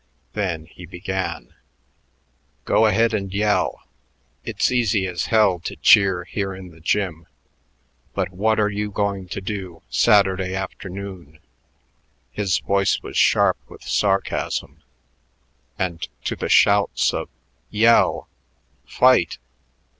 Then 0.33 0.65
he 0.65 0.87
began: 0.87 1.53
"Go 2.65 2.87
ahead 2.87 3.13
and 3.13 3.31
yell. 3.31 3.81
It's 4.43 4.71
easy 4.71 5.05
as 5.05 5.27
hell 5.27 5.59
to 5.59 5.75
cheer 5.75 6.23
here 6.23 6.55
in 6.55 6.69
the 6.71 6.79
gym; 6.79 7.27
but 8.15 8.31
what 8.31 8.59
are 8.59 8.71
you 8.71 8.89
going 8.89 9.27
to 9.27 9.39
do 9.41 9.83
Saturday 9.91 10.55
afternoon?" 10.55 11.37
His 12.31 12.57
voice 12.61 13.03
was 13.03 13.15
sharp 13.15 13.59
with 13.69 13.83
sarcasm, 13.83 14.81
and 15.77 16.01
to 16.23 16.35
the 16.35 16.49
shouts 16.49 17.13
of 17.13 17.29
"Yell! 17.69 18.27
Fight!" 18.87 19.37